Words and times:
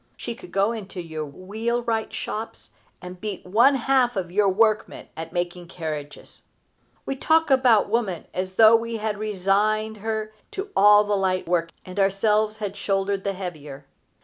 She 0.17 0.33
could 0.33 0.51
go 0.51 0.71
into 0.71 0.99
your 0.99 1.23
wheelwright 1.27 2.11
shops 2.11 2.71
and 3.03 3.21
beat 3.21 3.45
one 3.45 3.75
half 3.75 4.15
of 4.15 4.31
your 4.31 4.49
workmen 4.49 5.09
at 5.15 5.31
making 5.31 5.67
carriages. 5.67 6.41
We 7.05 7.15
talk 7.15 7.51
about 7.51 7.87
woman 7.87 8.25
as 8.33 8.53
though 8.55 8.75
we 8.75 8.97
had 8.97 9.19
resigned 9.19 9.97
to 9.97 10.01
her 10.01 10.33
all 10.75 11.03
the 11.03 11.15
light 11.15 11.47
work, 11.47 11.69
and 11.85 11.99
ourselves 11.99 12.57
had 12.57 12.75
shouldered 12.75 13.23
the 13.23 13.33
heavier. 13.33 13.85